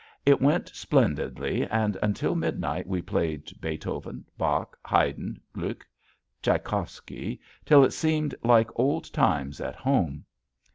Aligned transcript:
It 0.25 0.41
went 0.41 0.69
splendidly 0.69 1.61
and 1.67 1.95
until 2.01 2.33
midnight 2.33 2.87
we 2.87 3.03
played 3.03 3.51
Beethoven, 3.61 4.25
Bach, 4.35 4.75
Hayden, 4.87 5.39
Gluck, 5.53 5.85
Tchaikowsky, 6.41 7.39
till 7.65 7.83
it 7.85 7.93
seemed 7.93 8.33
like 8.43 8.71
old 8.79 9.13
times 9.13 9.61
at 9.61 9.75
home. 9.75 10.25